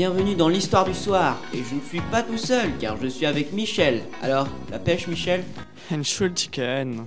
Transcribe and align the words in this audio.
Bienvenue 0.00 0.34
dans 0.34 0.48
l'histoire 0.48 0.86
du 0.86 0.94
soir. 0.94 1.36
Et 1.52 1.58
je 1.58 1.74
ne 1.74 1.80
suis 1.82 2.00
pas 2.00 2.22
tout 2.22 2.38
seul, 2.38 2.70
car 2.78 2.96
je 2.96 3.06
suis 3.06 3.26
avec 3.26 3.52
Michel. 3.52 4.00
Alors, 4.22 4.48
la 4.70 4.78
pêche, 4.78 5.06
Michel 5.06 5.44
Entschuldigen. 5.92 7.06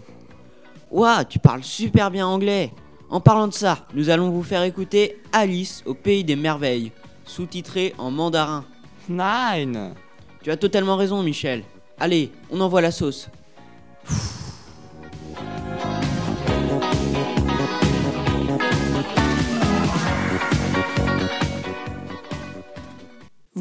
Ouah, 0.92 1.26
tu 1.26 1.40
parles 1.40 1.64
super 1.64 2.12
bien 2.12 2.28
anglais. 2.28 2.72
En 3.10 3.20
parlant 3.20 3.48
de 3.48 3.54
ça, 3.54 3.80
nous 3.96 4.12
allons 4.12 4.30
vous 4.30 4.44
faire 4.44 4.62
écouter 4.62 5.20
Alice 5.32 5.82
au 5.88 5.96
pays 5.96 6.24
des 6.24 6.36
merveilles, 6.36 6.92
sous-titré 7.26 7.96
en 7.98 8.12
mandarin. 8.12 8.64
Nein. 9.10 9.96
Tu 10.44 10.52
as 10.52 10.58
totalement 10.58 10.96
raison, 10.96 11.24
Michel. 11.24 11.64
Allez, 12.00 12.32
on 12.52 12.62
envoie 12.62 12.82
la 12.82 12.92
sauce. 12.92 13.28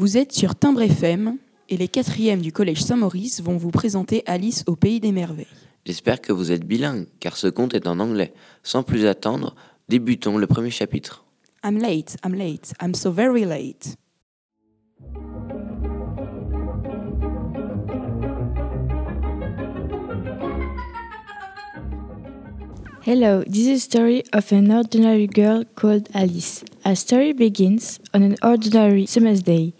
Vous 0.03 0.17
êtes 0.17 0.33
sur 0.33 0.53
Timbre 0.53 0.81
FM 0.81 1.37
et 1.69 1.77
les 1.77 1.87
quatrièmes 1.87 2.41
du 2.41 2.51
collège 2.51 2.83
Saint-Maurice 2.83 3.41
vont 3.41 3.55
vous 3.55 3.71
présenter 3.71 4.21
Alice 4.25 4.65
au 4.67 4.75
pays 4.75 4.99
des 4.99 5.13
merveilles. 5.13 5.47
J'espère 5.85 6.19
que 6.19 6.33
vous 6.33 6.51
êtes 6.51 6.65
bilingue, 6.65 7.07
car 7.21 7.37
ce 7.37 7.47
conte 7.47 7.73
est 7.73 7.87
en 7.87 8.01
anglais. 8.01 8.33
Sans 8.63 8.83
plus 8.83 9.05
attendre, 9.05 9.55
débutons 9.87 10.37
le 10.37 10.45
premier 10.45 10.71
chapitre. 10.71 11.23
I'm 11.63 11.77
late, 11.77 12.17
I'm 12.21 12.35
late, 12.35 12.73
I'm 12.81 12.93
so 12.93 13.13
very 13.13 13.45
late. 13.45 13.95
Hello, 23.05 23.41
this 23.45 23.67
is 23.67 23.77
a 23.77 23.79
story 23.79 24.23
of 24.33 24.51
an 24.51 24.69
ordinary 24.69 25.27
girl 25.27 25.63
called 25.77 26.09
Alice. 26.13 26.65
Our 26.85 26.95
story 26.95 27.31
begins 27.31 28.01
on 28.13 28.23
an 28.23 28.35
ordinary 28.43 29.05
summer's 29.05 29.41
day. 29.41 29.73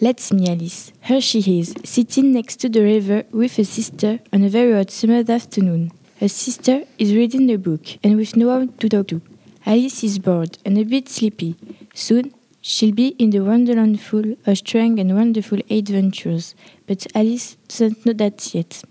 Let's 0.00 0.32
me 0.32 0.48
Alice. 0.48 0.92
Here 1.02 1.20
she 1.20 1.60
is, 1.60 1.72
sitting 1.84 2.32
next 2.32 2.56
to 2.56 2.68
the 2.68 2.82
river 2.82 3.22
with 3.30 3.56
her 3.58 3.64
sister 3.64 4.18
on 4.32 4.42
a 4.42 4.48
very 4.48 4.72
hot 4.72 4.90
summer's 4.90 5.30
afternoon. 5.30 5.92
Her 6.18 6.26
sister 6.26 6.82
is 6.98 7.14
reading 7.14 7.48
a 7.52 7.58
book 7.58 7.82
and 8.02 8.16
with 8.16 8.34
no 8.34 8.48
one 8.48 8.72
to 8.78 8.88
talk 8.88 9.06
to. 9.08 9.22
Alice 9.66 10.02
is 10.02 10.18
bored 10.18 10.58
and 10.64 10.76
a 10.76 10.82
bit 10.82 11.08
sleepy. 11.08 11.54
Soon 11.94 12.34
she'll 12.60 12.92
be 12.92 13.08
in 13.20 13.30
the 13.30 13.40
wonderland 13.40 14.00
full 14.00 14.34
of 14.44 14.58
strange 14.58 14.98
and 14.98 15.14
wonderful 15.14 15.60
adventures, 15.70 16.56
but 16.88 17.06
Alice 17.14 17.56
doesn't 17.68 18.04
know 18.04 18.14
that 18.14 18.52
yet. 18.52 18.82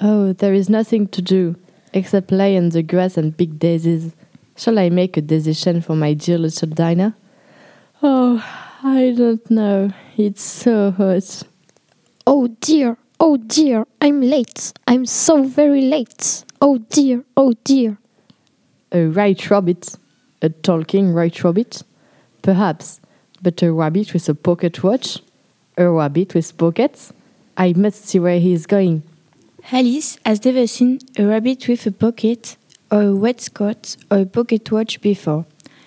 Oh, 0.00 0.32
there 0.32 0.54
is 0.54 0.70
nothing 0.70 1.08
to 1.08 1.20
do 1.20 1.56
except 1.92 2.32
lie 2.32 2.56
on 2.56 2.70
the 2.70 2.82
grass 2.82 3.18
and 3.18 3.36
pick 3.36 3.58
daisies. 3.58 4.12
Shall 4.56 4.78
I 4.78 4.90
make 4.90 5.16
a 5.16 5.22
decision 5.22 5.80
for 5.80 5.96
my 5.96 6.14
dear 6.14 6.38
little 6.38 6.68
Dinah? 6.68 7.16
Oh, 8.02 8.44
I 8.82 9.14
don't 9.16 9.50
know. 9.50 9.92
It's 10.16 10.42
so 10.42 10.90
hot. 10.90 11.42
Oh 12.26 12.48
dear, 12.60 12.96
oh 13.18 13.36
dear, 13.36 13.86
I'm 14.00 14.20
late. 14.20 14.72
I'm 14.86 15.06
so 15.06 15.42
very 15.42 15.82
late. 15.82 16.44
Oh 16.60 16.78
dear, 16.78 17.24
oh 17.36 17.54
dear. 17.64 17.98
A 18.92 19.06
white 19.06 19.50
rabbit. 19.50 19.96
A 20.42 20.48
talking 20.48 21.14
white 21.14 21.42
rabbit? 21.42 21.82
Perhaps. 22.42 23.00
But 23.40 23.62
a 23.62 23.72
rabbit 23.72 24.12
with 24.12 24.28
a 24.28 24.34
pocket 24.34 24.82
watch? 24.82 25.20
A 25.78 25.88
rabbit 25.88 26.34
with 26.34 26.56
pockets? 26.58 27.12
I 27.56 27.72
must 27.72 28.04
see 28.06 28.18
where 28.18 28.38
he 28.38 28.52
is 28.52 28.66
going. 28.66 29.02
Alice 29.70 30.18
has 30.26 30.44
never 30.44 30.66
seen 30.66 30.98
a 31.16 31.24
rabbit 31.24 31.68
with 31.68 31.86
a 31.86 31.92
pocket, 31.92 32.56
or 32.92 33.02
a 33.02 33.16
waistcoat, 33.16 33.96
or 34.10 34.18
a 34.18 34.26
pocket 34.26 34.70
watch 34.70 35.00
before. 35.00 35.46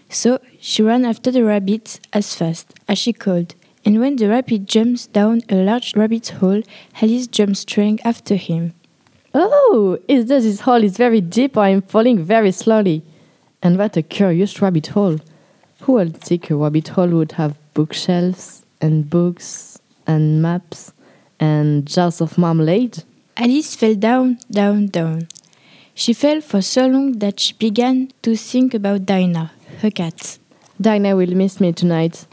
So 0.10 0.40
she 0.60 0.82
ran 0.82 1.06
after 1.06 1.32
the 1.32 1.46
rabbit 1.46 2.00
as 2.12 2.36
fast 2.36 2.74
as 2.88 2.98
she 2.98 3.14
could, 3.14 3.56
and 3.86 4.00
when 4.00 4.16
the 4.16 4.28
rabbit 4.28 4.66
jumps 4.66 5.06
down 5.06 5.44
a 5.48 5.56
large 5.56 5.96
rabbit 5.96 6.28
hole, 6.30 6.64
Alice 7.00 7.28
jumps 7.28 7.60
straight 7.60 8.02
after 8.04 8.36
him. 8.36 8.74
Oh, 9.36 10.00
is 10.08 10.26
that 10.26 10.42
this 10.42 10.62
hole 10.62 10.84
is 10.84 10.98
very 10.98 11.22
deep 11.22 11.56
or 11.56 11.64
I'm 11.64 11.84
falling 11.84 12.24
very 12.24 12.52
slowly? 12.52 13.04
And 13.62 13.78
what 13.78 13.96
a 13.96 14.02
curious 14.02 14.62
rabbit 14.62 14.88
hole. 14.88 15.20
Who 15.82 15.94
would 15.94 16.18
think 16.18 16.50
a 16.50 16.56
rabbit 16.56 16.88
hole 16.88 17.10
would 17.10 17.34
have 17.34 17.58
bookshelves 17.76 18.66
and 18.82 19.08
books 19.08 19.80
and 20.08 20.42
maps 20.42 20.94
and 21.40 21.86
jars 21.86 22.22
of 22.22 22.38
marmalade? 22.38 23.04
Alice 23.38 23.76
fell 23.76 23.96
down, 23.96 24.40
down, 24.50 24.88
down. 24.88 25.28
She 25.98 26.12
fell 26.12 26.42
for 26.42 26.62
so 26.62 26.88
long 26.88 27.14
that 27.20 27.40
she 27.40 27.54
began 27.54 28.12
to 28.24 28.36
think 28.36 28.74
about 28.74 29.06
Dinah, 29.06 29.54
her 29.80 29.90
cat. 29.90 30.38
Dinah 30.80 31.16
will 31.16 31.34
miss 31.34 31.62
me 31.62 31.72
tonight. 31.72 32.26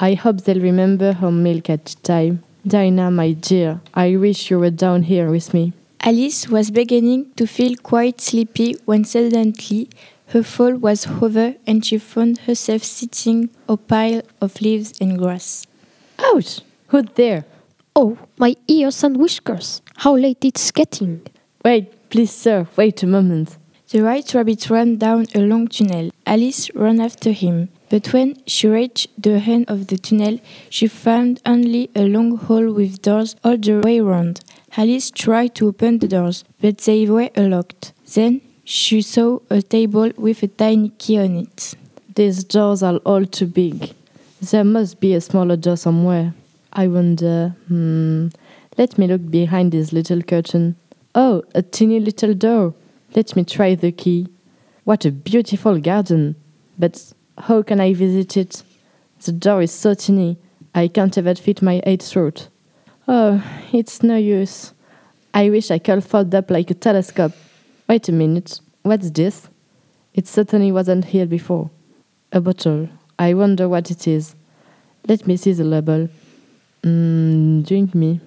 I 0.00 0.14
hope 0.14 0.40
they'll 0.40 0.58
remember 0.58 1.12
her 1.12 1.30
milk 1.30 1.68
at 1.68 1.96
time. 2.02 2.42
Dinah, 2.66 3.10
my 3.10 3.32
dear, 3.32 3.82
I 3.92 4.16
wish 4.16 4.50
you 4.50 4.58
were 4.58 4.70
down 4.70 5.02
here 5.02 5.30
with 5.30 5.52
me. 5.52 5.74
Alice 6.00 6.48
was 6.48 6.70
beginning 6.70 7.30
to 7.36 7.46
feel 7.46 7.76
quite 7.76 8.22
sleepy 8.22 8.76
when 8.86 9.04
suddenly 9.04 9.90
her 10.28 10.42
fall 10.42 10.76
was 10.76 11.06
over 11.06 11.56
and 11.66 11.84
she 11.84 11.98
found 11.98 12.38
herself 12.38 12.82
sitting 12.82 13.50
on 13.68 13.74
a 13.74 13.76
pile 13.76 14.22
of 14.40 14.62
leaves 14.62 14.98
and 14.98 15.18
grass. 15.18 15.66
Ouch! 16.18 16.62
Who's 16.86 17.04
there? 17.16 17.44
Oh, 17.94 18.16
my 18.38 18.56
ears 18.66 19.04
and 19.04 19.18
whiskers. 19.18 19.82
How 19.96 20.16
late 20.16 20.42
it's 20.42 20.70
getting. 20.70 21.20
Wait, 21.62 21.92
please, 22.10 22.32
sir, 22.32 22.66
wait 22.76 23.02
a 23.02 23.06
moment. 23.06 23.56
The 23.90 24.02
white 24.02 24.34
rabbit 24.34 24.68
ran 24.68 24.96
down 24.98 25.26
a 25.34 25.40
long 25.40 25.68
tunnel. 25.68 26.10
Alice 26.26 26.70
ran 26.74 27.00
after 27.00 27.32
him, 27.32 27.70
but 27.88 28.12
when 28.12 28.36
she 28.46 28.68
reached 28.68 29.08
the 29.20 29.32
end 29.32 29.64
of 29.68 29.86
the 29.86 29.98
tunnel, 29.98 30.38
she 30.68 30.86
found 30.86 31.40
only 31.46 31.90
a 31.96 32.02
long 32.02 32.36
hall 32.36 32.72
with 32.72 33.02
doors 33.02 33.34
all 33.42 33.56
the 33.56 33.80
way 33.80 34.00
round. 34.00 34.40
Alice 34.76 35.10
tried 35.10 35.54
to 35.56 35.68
open 35.68 35.98
the 35.98 36.06
doors, 36.06 36.44
but 36.60 36.78
they 36.78 37.06
were 37.06 37.30
locked. 37.36 37.92
Then 38.14 38.40
she 38.64 39.02
saw 39.02 39.40
a 39.50 39.62
table 39.62 40.12
with 40.16 40.42
a 40.42 40.48
tiny 40.48 40.90
key 40.90 41.18
on 41.18 41.36
it. 41.36 41.74
These 42.14 42.44
doors 42.44 42.82
are 42.82 42.98
all 42.98 43.26
too 43.26 43.46
big. 43.46 43.92
There 44.40 44.64
must 44.64 45.00
be 45.00 45.14
a 45.14 45.20
smaller 45.20 45.56
door 45.56 45.76
somewhere. 45.76 46.34
I 46.72 46.86
wonder. 46.86 47.56
Hmm. 47.66 48.28
Let 48.78 48.96
me 48.98 49.08
look 49.08 49.28
behind 49.30 49.72
this 49.72 49.92
little 49.92 50.22
curtain. 50.22 50.76
Oh, 51.14 51.42
a 51.54 51.62
teeny 51.62 51.98
little 51.98 52.34
door. 52.34 52.74
Let 53.16 53.34
me 53.34 53.44
try 53.44 53.74
the 53.74 53.90
key. 53.90 54.28
What 54.84 55.04
a 55.04 55.10
beautiful 55.10 55.78
garden! 55.80 56.36
But 56.78 57.12
how 57.36 57.62
can 57.62 57.80
I 57.80 57.94
visit 57.94 58.36
it? 58.36 58.62
The 59.24 59.32
door 59.32 59.62
is 59.62 59.72
so 59.72 59.94
teeny, 59.94 60.38
I 60.74 60.88
can't 60.88 61.16
even 61.18 61.36
fit 61.36 61.62
my 61.62 61.82
head 61.84 62.02
through. 62.02 62.32
Oh, 63.08 63.42
it's 63.72 64.02
no 64.02 64.16
use. 64.16 64.72
I 65.34 65.50
wish 65.50 65.70
I 65.70 65.78
could 65.78 66.04
fold 66.04 66.34
up 66.34 66.50
like 66.50 66.70
a 66.70 66.74
telescope. 66.74 67.32
Wait 67.88 68.08
a 68.08 68.12
minute, 68.12 68.60
what's 68.82 69.10
this? 69.10 69.48
It 70.14 70.28
certainly 70.28 70.70
wasn't 70.70 71.06
here 71.06 71.26
before. 71.26 71.70
A 72.32 72.40
bottle. 72.40 72.88
I 73.18 73.34
wonder 73.34 73.68
what 73.68 73.90
it 73.90 74.06
is. 74.06 74.36
Let 75.08 75.26
me 75.26 75.36
see 75.36 75.52
the 75.52 75.64
label. 75.64 76.08
Mm, 76.84 77.66
drink 77.66 77.94
me. 77.94 78.20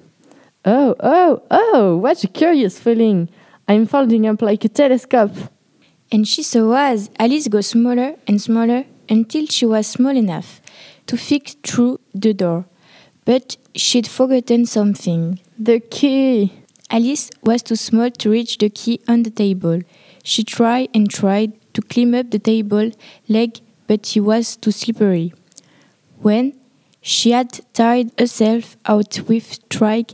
Oh, 0.65 0.95
oh, 1.01 1.41
oh, 1.51 1.97
what 1.97 2.23
a 2.23 2.27
curious 2.29 2.79
feeling! 2.79 3.27
I'm 3.67 3.85
folding 3.85 4.25
up 4.25 4.41
like 4.41 4.63
a 4.63 4.69
telescope. 4.69 5.35
And 6.09 6.25
she 6.25 6.41
saw 6.41 6.73
as 6.77 7.09
Alice 7.19 7.49
go 7.49 7.59
smaller 7.59 8.15
and 8.27 8.41
smaller 8.41 8.85
until 9.09 9.45
she 9.47 9.65
was 9.65 9.87
small 9.87 10.15
enough 10.15 10.61
to 11.07 11.17
fit 11.17 11.57
through 11.63 11.99
the 12.13 12.33
door. 12.33 12.65
But 13.25 13.57
she'd 13.75 14.07
forgotten 14.07 14.65
something. 14.65 15.39
The 15.59 15.81
key! 15.81 16.53
Alice 16.89 17.29
was 17.41 17.61
too 17.63 17.75
small 17.75 18.09
to 18.11 18.29
reach 18.29 18.57
the 18.57 18.69
key 18.69 19.01
on 19.05 19.23
the 19.23 19.31
table. 19.31 19.81
She 20.23 20.45
tried 20.45 20.89
and 20.93 21.09
tried 21.09 21.51
to 21.73 21.81
climb 21.81 22.15
up 22.15 22.31
the 22.31 22.39
table 22.39 22.91
leg, 23.27 23.59
but 23.87 24.15
it 24.15 24.21
was 24.21 24.55
too 24.55 24.71
slippery. 24.71 25.33
When 26.21 26.53
she 27.01 27.31
had 27.31 27.59
tired 27.73 28.11
herself 28.17 28.77
out 28.85 29.19
with 29.27 29.51
strike, 29.53 30.13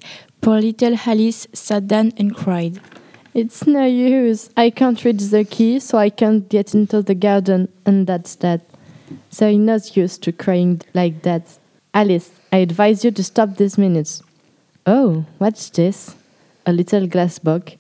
poor 0.50 0.62
little 0.62 0.98
Alice 1.06 1.48
sat 1.54 1.88
down 1.88 2.12
and 2.18 2.36
cried. 2.36 2.82
It's 3.36 3.68
no 3.68 3.86
use. 3.86 4.50
I 4.58 4.72
can't 4.72 5.06
reach 5.06 5.22
the 5.30 5.44
key, 5.44 5.80
so 5.80 6.00
I 6.00 6.10
can't 6.10 6.50
get 6.50 6.74
into 6.74 7.04
the 7.04 7.14
garden, 7.14 7.72
and 7.86 8.08
that's 8.08 8.34
that. 8.38 8.62
There 9.38 9.52
is 9.52 9.60
no 9.60 9.78
use 9.94 10.18
to 10.18 10.32
crying 10.32 10.82
like 10.96 11.22
that. 11.22 11.44
Alice, 11.94 12.32
I 12.52 12.58
advise 12.58 13.06
you 13.06 13.12
to 13.12 13.24
stop 13.24 13.58
this 13.58 13.78
minute. 13.78 14.24
Oh, 14.88 15.24
what's 15.38 15.70
this? 15.70 16.16
A 16.66 16.74
little 16.74 17.06
glass 17.06 17.38
box 17.38 17.76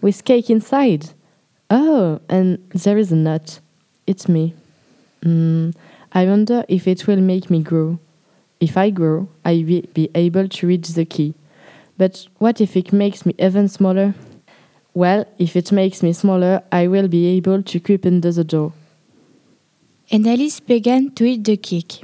with 0.00 0.24
cake 0.24 0.48
inside. 0.48 1.10
Oh, 1.68 2.22
and 2.30 2.56
there 2.70 2.96
is 2.96 3.12
a 3.12 3.16
nut. 3.16 3.60
It's 4.06 4.30
me. 4.30 4.54
Mm, 5.22 5.74
I 6.10 6.24
wonder 6.24 6.64
if 6.68 6.88
it 6.88 7.06
will 7.06 7.20
make 7.20 7.50
me 7.50 7.62
grow. 7.62 7.98
If 8.60 8.78
I 8.78 8.88
grow, 8.88 9.28
I 9.44 9.62
will 9.68 9.82
be 9.92 10.08
able 10.14 10.48
to 10.48 10.66
reach 10.66 10.88
the 10.88 11.04
key. 11.04 11.34
But 11.96 12.26
what 12.38 12.60
if 12.60 12.76
it 12.76 12.92
makes 12.92 13.24
me 13.24 13.34
even 13.38 13.68
smaller? 13.68 14.14
Well, 14.94 15.26
if 15.38 15.56
it 15.56 15.72
makes 15.72 16.02
me 16.02 16.12
smaller, 16.12 16.62
I 16.70 16.86
will 16.88 17.08
be 17.08 17.26
able 17.36 17.62
to 17.62 17.80
creep 17.80 18.06
under 18.06 18.32
the 18.32 18.44
door. 18.44 18.72
And 20.10 20.26
Alice 20.26 20.60
began 20.60 21.10
to 21.12 21.24
eat 21.24 21.44
the 21.44 21.56
cake. 21.56 22.02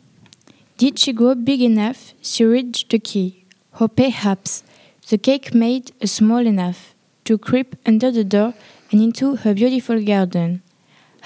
Did 0.79 0.99
she 0.99 1.13
grow 1.13 1.35
big 1.35 1.61
enough? 1.61 2.15
She 2.23 2.45
reached 2.45 2.91
the 2.91 2.99
key. 2.99 3.45
Or 3.79 3.89
perhaps 3.89 4.65
the 5.09 5.19
cake 5.19 5.55
made 5.55 5.93
a 6.01 6.07
small 6.07 6.47
enough 6.47 6.95
to 7.25 7.37
creep 7.39 7.77
under 7.87 8.11
the 8.11 8.25
door 8.25 8.55
and 8.91 9.01
into 9.01 9.37
her 9.37 9.55
beautiful 9.55 10.03
garden. 10.03 10.63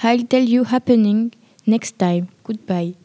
I'll 0.03 0.23
tell 0.23 0.43
you 0.43 0.65
happening 0.65 1.33
next 1.65 1.97
time. 1.97 2.27
Goodbye. 2.43 2.95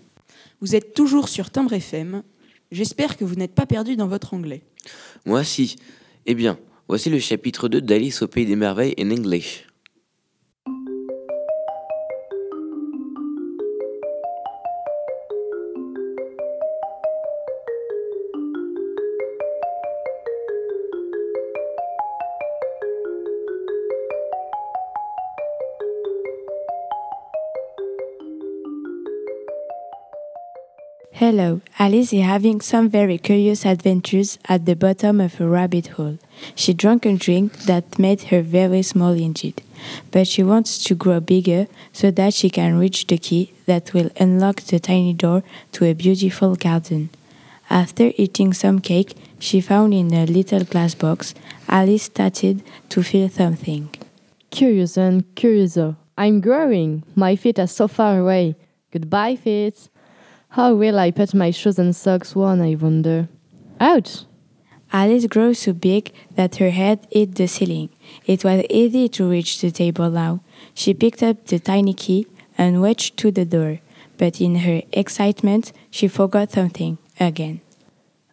Vous 0.61 0.75
êtes 0.75 0.93
toujours 0.95 1.29
sur 1.29 1.51
Timbre 1.51 1.73
FM. 1.73 2.23
J'espère 2.71 3.17
que 3.17 3.25
vous 3.25 3.37
n'êtes 3.37 3.55
pas 3.55 3.67
perdu 3.67 3.97
dans 3.97 4.09
votre 4.09 4.35
anglais. 4.35 4.63
Moi 5.25 5.45
si. 5.45 5.77
Eh 6.27 6.35
bien, 6.35 6.59
voici 6.89 7.11
le 7.11 7.19
chapitre 7.19 7.69
2 7.69 7.81
d'Alice 7.81 8.23
au 8.23 8.29
Pays 8.29 8.47
des 8.47 8.57
Merveilles 8.57 8.95
in 8.99 9.11
English. 9.11 9.67
Hello, 31.13 31.61
Alice 31.79 32.13
is 32.13 32.23
having 32.23 32.61
some 32.61 32.89
very 32.89 33.19
curious 33.19 33.67
adventures 33.67 34.39
at 34.49 34.65
the 34.65 34.75
bottom 34.75 35.21
of 35.21 35.39
a 35.41 35.47
rabbit 35.47 35.89
hole. 35.89 36.19
She 36.55 36.73
drank 36.73 37.05
a 37.05 37.15
drink 37.17 37.53
that 37.65 37.99
made 37.99 38.23
her 38.31 38.41
very 38.43 38.83
small 38.83 39.13
indeed, 39.13 39.61
but 40.13 40.27
she 40.29 40.43
wants 40.43 40.83
to 40.85 40.95
grow 40.95 41.21
bigger 41.21 41.67
so 41.93 42.11
that 42.13 42.33
she 42.33 42.49
can 42.49 42.79
reach 42.79 43.07
the 43.07 43.19
key 43.19 43.53
that 43.67 43.93
will 43.93 44.11
unlock 44.19 44.63
the 44.63 44.79
tiny 44.79 45.13
door 45.13 45.43
to 45.73 45.85
a 45.85 45.95
beautiful 45.95 46.55
garden. 46.55 47.11
After 47.69 48.13
eating 48.17 48.55
some 48.55 48.79
cake 48.79 49.15
she 49.39 49.61
found 49.61 49.93
in 49.93 50.15
a 50.15 50.27
little 50.27 50.65
glass 50.65 50.95
box, 50.95 51.35
Alice 51.69 52.05
started 52.05 52.63
to 52.89 53.03
feel 53.03 53.29
something. 53.29 53.91
Curious 54.51 54.97
and 54.97 55.25
curiouser. 55.35 55.97
I'm 56.17 56.41
growing. 56.41 57.03
My 57.15 57.37
feet 57.37 57.59
are 57.59 57.67
so 57.67 57.89
far 57.89 58.19
away. 58.21 58.55
Goodbye, 58.91 59.37
feet. 59.37 59.89
How 60.55 60.75
will 60.75 60.99
I 60.99 61.13
put 61.13 61.33
my 61.33 61.53
shoes 61.53 61.79
and 61.79 61.95
socks 61.95 62.35
on, 62.35 62.61
I 62.61 62.75
wonder? 62.75 63.29
Ouch! 63.79 64.25
Alice 64.93 65.27
grew 65.27 65.55
so 65.55 65.73
big 65.73 66.13
that 66.35 66.57
her 66.57 66.71
head 66.71 67.07
hit 67.13 67.37
the 67.37 67.47
ceiling. 67.47 67.91
It 68.27 68.43
was 68.43 68.65
easy 68.69 69.09
to 69.11 69.31
reach 69.31 69.61
the 69.61 69.71
table 69.71 70.11
now. 70.11 70.41
She 70.75 70.93
picked 70.93 71.23
up 71.23 71.47
the 71.47 71.61
tiny 71.61 71.95
key 71.95 72.27
and 72.59 72.83
watched 72.83 73.17
to 73.19 73.31
the 73.31 73.45
door, 73.45 73.79
but 74.19 74.41
in 74.41 74.57
her 74.57 74.83
excitement, 74.93 75.73
she 75.89 76.09
forgot 76.09 76.51
something 76.51 76.99
again. 77.21 77.61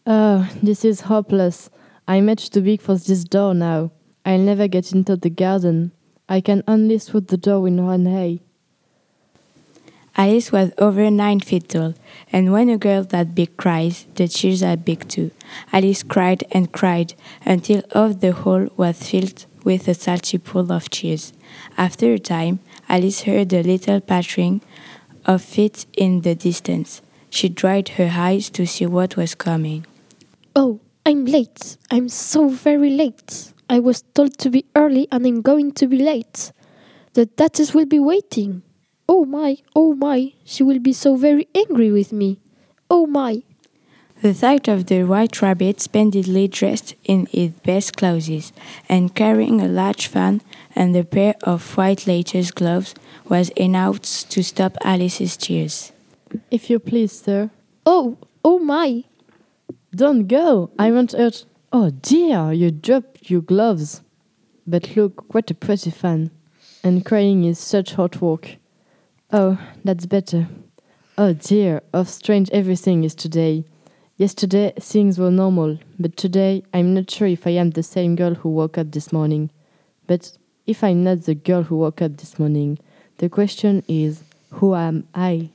Oh, 0.07 0.49
this 0.63 0.83
is 0.83 1.01
hopeless. 1.01 1.69
I'm 2.07 2.25
much 2.25 2.49
too 2.49 2.61
big 2.61 2.81
for 2.81 2.95
this 2.95 3.25
door 3.25 3.53
now. 3.53 3.91
I'll 4.25 4.39
never 4.39 4.67
get 4.67 4.91
into 4.91 5.17
the 5.17 5.29
garden. 5.29 5.91
I 6.27 6.41
can 6.41 6.63
only 6.67 6.97
through 6.97 7.21
the 7.21 7.37
door 7.37 7.67
in 7.67 7.85
one 7.85 8.05
day. 8.05 8.41
Alice 10.19 10.51
was 10.51 10.71
over 10.79 11.11
nine 11.11 11.39
feet 11.39 11.69
tall, 11.69 11.93
and 12.33 12.51
when 12.51 12.69
a 12.69 12.77
girl 12.77 13.03
that 13.03 13.35
big 13.35 13.55
cries, 13.55 14.07
the 14.15 14.27
cheers 14.27 14.63
are 14.63 14.75
big 14.75 15.07
too. 15.07 15.29
Alice 15.71 16.01
cried 16.01 16.43
and 16.51 16.71
cried 16.71 17.13
until 17.45 17.83
half 17.93 18.19
the 18.19 18.31
hall 18.31 18.67
was 18.75 18.97
filled 19.07 19.45
with 19.63 19.87
a 19.87 19.93
salty 19.93 20.39
pool 20.39 20.71
of 20.71 20.89
cheers. 20.89 21.33
After 21.77 22.13
a 22.13 22.17
time, 22.17 22.59
Alice 22.89 23.21
heard 23.21 23.53
a 23.53 23.61
little 23.61 24.01
pattering 24.01 24.61
of 25.25 25.43
feet 25.43 25.85
in 25.95 26.21
the 26.21 26.33
distance. 26.33 27.03
She 27.29 27.47
dried 27.47 27.89
her 27.89 28.09
eyes 28.11 28.49
to 28.51 28.65
see 28.65 28.87
what 28.87 29.17
was 29.17 29.35
coming. 29.35 29.85
Oh, 30.55 30.79
I'm 31.05 31.25
late. 31.25 31.77
I'm 31.91 32.09
so 32.09 32.47
very 32.49 32.89
late. 32.89 33.53
I 33.69 33.79
was 33.79 34.01
told 34.15 34.39
to 34.39 34.49
be 34.49 34.65
early 34.75 35.07
and 35.11 35.27
I'm 35.27 35.41
going 35.41 35.73
to 35.73 35.87
be 35.87 35.99
late. 35.99 36.51
The 37.13 37.27
Duchess 37.27 37.75
will 37.75 37.85
be 37.85 37.99
waiting. 37.99 38.63
Oh 39.09 39.25
my, 39.25 39.57
oh 39.75 39.93
my, 39.93 40.33
she 40.43 40.63
will 40.63 40.79
be 40.79 40.93
so 40.93 41.15
very 41.15 41.47
angry 41.55 41.91
with 41.91 42.11
me. 42.11 42.39
Oh 42.89 43.07
my. 43.07 43.43
The 44.21 44.33
sight 44.33 44.67
of 44.67 44.87
the 44.87 45.03
white 45.03 45.41
rabbit 45.41 45.79
splendidly 45.79 46.47
dressed 46.47 46.95
in 47.03 47.27
his 47.27 47.51
best 47.51 47.95
clothes 47.95 48.51
and 48.89 49.13
carrying 49.13 49.61
a 49.61 49.67
large 49.67 50.07
fan 50.07 50.41
and 50.75 50.95
a 50.95 51.03
pair 51.03 51.35
of 51.43 51.77
white 51.77 52.07
latex 52.07 52.51
gloves 52.51 52.95
was 53.29 53.49
enough 53.49 54.01
to 54.01 54.43
stop 54.43 54.75
Alice's 54.83 55.37
tears. 55.37 55.91
If 56.49 56.69
you 56.69 56.79
please, 56.79 57.11
sir. 57.11 57.51
Oh, 57.85 58.17
oh 58.43 58.59
my. 58.59 59.03
Don't 59.95 60.27
go! 60.27 60.71
I 60.77 60.91
won't 60.91 61.13
hurt. 61.13 61.45
Oh 61.71 61.91
dear, 61.91 62.51
you 62.51 62.71
dropped 62.71 63.29
your 63.29 63.41
gloves. 63.41 64.01
But 64.65 64.95
look, 64.95 65.33
what 65.33 65.49
a 65.51 65.53
pretty 65.53 65.91
fan. 65.91 66.31
And 66.83 67.05
crying 67.05 67.43
is 67.45 67.59
such 67.59 67.93
hard 67.93 68.19
work. 68.19 68.57
Oh, 69.29 69.59
that's 69.83 70.05
better. 70.05 70.47
Oh 71.17 71.33
dear, 71.33 71.81
how 71.93 72.03
strange 72.03 72.49
everything 72.51 73.03
is 73.03 73.13
today. 73.13 73.65
Yesterday 74.15 74.71
things 74.79 75.19
were 75.19 75.29
normal, 75.29 75.79
but 75.99 76.15
today 76.15 76.63
I'm 76.73 76.93
not 76.93 77.11
sure 77.11 77.27
if 77.27 77.45
I 77.45 77.51
am 77.51 77.71
the 77.71 77.83
same 77.83 78.15
girl 78.15 78.35
who 78.35 78.49
woke 78.49 78.77
up 78.77 78.91
this 78.91 79.11
morning. 79.11 79.49
But 80.07 80.31
if 80.65 80.81
I'm 80.81 81.03
not 81.03 81.23
the 81.23 81.35
girl 81.35 81.63
who 81.63 81.75
woke 81.75 82.01
up 82.01 82.15
this 82.15 82.39
morning, 82.39 82.79
the 83.17 83.27
question 83.27 83.83
is, 83.89 84.23
who 84.51 84.73
am 84.75 85.09
I? 85.13 85.49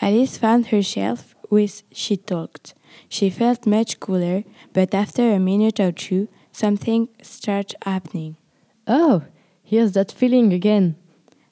Alice 0.00 0.36
found 0.36 0.66
herself 0.66 1.36
with 1.50 1.84
she 1.92 2.16
talked. 2.16 2.74
She 3.08 3.30
felt 3.30 3.64
much 3.64 4.00
cooler, 4.00 4.42
but 4.72 4.92
after 4.92 5.30
a 5.30 5.38
minute 5.38 5.78
or 5.78 5.92
two, 5.92 6.26
something 6.50 7.10
started 7.22 7.76
happening. 7.84 8.36
Oh, 8.88 9.22
here's 9.62 9.92
that 9.92 10.10
feeling 10.10 10.52
again. 10.52 10.96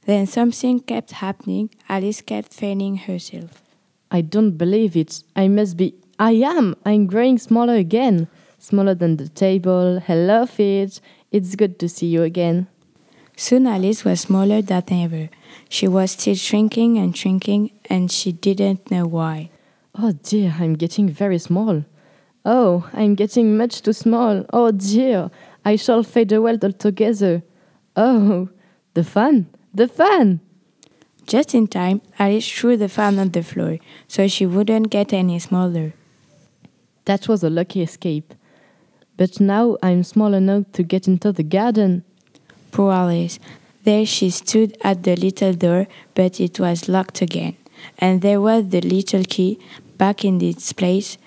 Then 0.09 0.27
something 0.27 0.81
kept 0.81 1.11
happening. 1.11 1.69
Alice 1.87 2.23
kept 2.23 2.55
feeling 2.55 2.97
herself. 2.97 3.63
I 4.11 4.23
don't 4.23 4.53
believe 4.53 4.97
it. 4.97 5.23
I 5.37 5.49
must 5.49 5.77
be. 5.77 5.97
I 6.19 6.31
am. 6.31 6.77
I'm 6.87 7.07
growing 7.07 7.37
smaller 7.37 7.75
again. 7.75 8.27
Smaller 8.59 8.95
than 8.95 9.19
the 9.19 9.29
table. 9.29 10.01
Hello, 10.01 10.47
Fitch. 10.47 11.01
It's 11.31 11.55
good 11.57 11.79
to 11.81 11.91
see 11.91 12.07
you 12.07 12.23
again. 12.23 12.69
Soon 13.37 13.67
Alice 13.67 14.03
was 14.07 14.23
smaller 14.23 14.63
than 14.63 14.85
ever. 14.91 15.29
She 15.69 15.87
was 15.87 16.13
still 16.13 16.37
shrinking 16.37 16.97
and 16.97 17.15
shrinking, 17.15 17.73
and 17.91 18.11
she 18.11 18.33
didn't 18.33 18.91
know 18.91 19.07
why. 19.07 19.51
Oh 19.95 20.13
dear, 20.13 20.57
I'm 20.59 20.73
getting 20.73 21.11
very 21.11 21.39
small. 21.39 21.85
Oh, 22.47 22.89
I'm 22.95 23.15
getting 23.15 23.59
much 23.59 23.83
too 23.83 23.93
small. 23.93 24.47
Oh 24.55 24.71
dear, 24.71 25.31
I 25.67 25.77
shall 25.77 26.03
fade 26.03 26.33
away 26.33 26.59
altogether. 26.63 27.43
Oh, 27.95 28.49
the 28.95 29.05
fan, 29.05 29.49
the 29.75 29.89
fan! 29.89 30.41
Just 31.27 31.55
in 31.55 31.67
time, 31.67 32.01
Alice 32.19 32.51
threw 32.51 32.77
the 32.77 32.89
fan 32.89 33.19
on 33.19 33.31
the 33.31 33.43
floor 33.43 33.79
so 34.07 34.27
she 34.27 34.47
wouldn't 34.47 34.89
get 34.89 35.13
any 35.13 35.39
smaller. 35.39 35.93
That 37.05 37.29
was 37.29 37.43
a 37.43 37.51
lucky 37.51 37.83
escape. 37.83 38.33
But 39.19 39.41
now 39.41 39.77
I'm 39.83 40.05
small 40.05 40.33
enough 40.33 40.71
to 40.73 40.83
get 40.83 41.07
into 41.07 41.33
the 41.33 41.43
garden. 41.43 42.05
Poor 42.71 42.93
Alice. 42.93 43.39
There 43.85 44.07
she 44.07 44.31
stood 44.31 44.77
at 44.83 45.03
the 45.03 45.17
little 45.17 45.53
door, 45.53 45.87
but 46.15 46.41
it 46.41 46.61
was 46.61 46.89
locked 46.89 47.21
again. 47.21 47.57
And 47.99 48.23
there 48.23 48.41
was 48.41 48.69
the 48.69 48.81
little 48.81 49.25
key 49.25 49.59
back 49.97 50.25
in 50.25 50.41
its 50.41 50.73
place, 50.73 51.19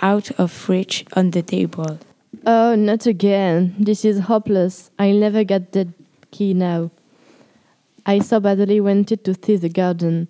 out 0.00 0.30
of 0.32 0.68
reach 0.68 1.04
on 1.14 1.30
the 1.30 1.42
table. 1.42 1.98
Oh, 2.46 2.74
not 2.74 3.06
again. 3.06 3.74
This 3.78 4.04
is 4.04 4.20
hopeless. 4.20 4.90
I'll 4.98 5.14
never 5.14 5.44
get 5.44 5.72
that 5.72 5.88
key 6.30 6.54
now. 6.54 6.90
I 8.06 8.18
so 8.18 8.38
badly 8.38 8.80
wanted 8.80 9.24
to 9.24 9.34
see 9.34 9.56
the 9.56 9.70
garden, 9.70 10.28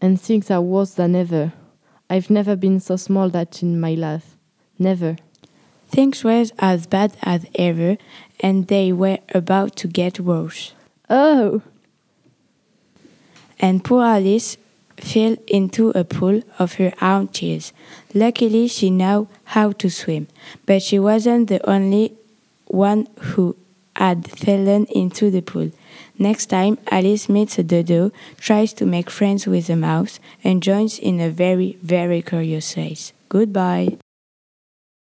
and 0.00 0.20
things 0.20 0.50
are 0.50 0.60
worse 0.60 0.94
than 0.94 1.14
ever. 1.14 1.52
I've 2.10 2.28
never 2.28 2.56
been 2.56 2.80
so 2.80 2.96
small 2.96 3.28
that 3.30 3.62
in 3.62 3.80
my 3.80 3.94
life. 3.94 4.36
Never. 4.78 5.16
Things 5.88 6.24
were 6.24 6.44
as 6.58 6.86
bad 6.86 7.16
as 7.22 7.46
ever, 7.54 7.98
and 8.40 8.66
they 8.66 8.92
were 8.92 9.18
about 9.32 9.76
to 9.76 9.88
get 9.88 10.18
worse. 10.18 10.72
Oh! 11.08 11.62
And 13.60 13.84
poor 13.84 14.02
Alice 14.02 14.56
fell 14.96 15.36
into 15.46 15.90
a 15.90 16.02
pool 16.02 16.42
of 16.58 16.74
her 16.74 16.92
own 17.00 17.28
tears. 17.28 17.72
Luckily, 18.12 18.66
she 18.66 18.90
knew 18.90 19.28
how 19.44 19.70
to 19.72 19.88
swim, 19.88 20.26
but 20.66 20.82
she 20.82 20.98
wasn't 20.98 21.48
the 21.48 21.68
only 21.68 22.14
one 22.66 23.06
who 23.20 23.56
had 23.94 24.28
fallen 24.28 24.86
into 24.86 25.30
the 25.30 25.42
pool. 25.42 25.70
Next 26.18 26.46
time 26.46 26.78
Alice 26.90 27.28
meets 27.28 27.58
a 27.58 27.62
dodo, 27.62 28.12
tries 28.38 28.72
to 28.74 28.86
make 28.86 29.10
friends 29.10 29.46
with 29.46 29.68
a 29.68 29.76
mouse, 29.76 30.20
and 30.44 30.62
joins 30.62 30.98
in 30.98 31.20
a 31.20 31.30
very, 31.30 31.76
very 31.82 32.22
curious 32.22 32.76
race. 32.76 33.12
Goodbye. 33.28 33.98